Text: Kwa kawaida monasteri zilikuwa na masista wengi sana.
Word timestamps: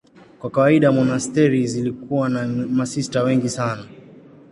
Kwa 0.39 0.49
kawaida 0.49 0.91
monasteri 0.91 1.67
zilikuwa 1.67 2.29
na 2.29 2.47
masista 2.47 3.23
wengi 3.23 3.49
sana. 3.49 3.85